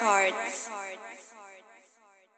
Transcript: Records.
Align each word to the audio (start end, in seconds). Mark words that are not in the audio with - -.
Records. 0.00 0.68